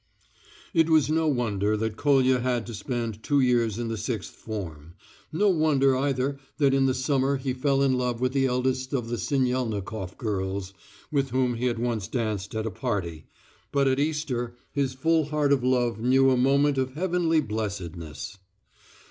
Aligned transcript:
It 0.73 0.89
was 0.89 1.11
no 1.11 1.27
wonder 1.27 1.77
that 1.77 1.95
Kolya 1.95 2.39
had 2.39 2.65
to 2.65 2.73
spend 2.73 3.21
two 3.21 3.39
years 3.39 3.77
in 3.77 3.87
the 3.87 3.97
sixth 3.99 4.33
form; 4.33 4.95
no 5.31 5.47
wonder 5.49 5.95
either 5.95 6.39
that 6.57 6.73
in 6.73 6.87
the 6.87 6.95
summer 6.95 7.37
he 7.37 7.53
fell 7.53 7.83
in 7.83 7.95
love 7.99 8.19
with 8.19 8.33
the 8.33 8.47
eldest 8.47 8.93
of 8.93 9.09
the 9.09 9.17
Sinyelnikof 9.19 10.17
girls, 10.17 10.73
with 11.11 11.29
whom 11.29 11.53
he 11.53 11.65
had 11.67 11.77
once 11.77 12.07
danced 12.07 12.55
at 12.55 12.65
a 12.65 12.71
party.... 12.71 13.27
But 13.71 13.87
at 13.87 13.99
Easter 13.99 14.55
his 14.71 14.93
full 14.95 15.25
heart 15.25 15.53
of 15.53 15.63
love 15.63 15.99
knew 15.99 16.31
a 16.31 16.35
moment 16.35 16.79
of 16.79 16.95
heavenly 16.95 17.39
blessedness. 17.39 18.39